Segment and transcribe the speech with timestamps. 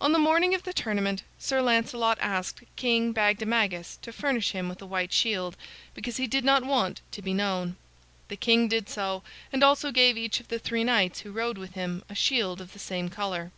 [0.00, 4.82] On the morning of the tournament Sir Lancelot asked King Bagdemagus to furnish him with
[4.82, 5.56] a white shield,
[5.94, 7.76] because he did not want to be known.
[8.26, 9.22] The king did so,
[9.52, 12.72] and also gave each of the three knights who rode with him a shield of
[12.72, 13.52] the same color.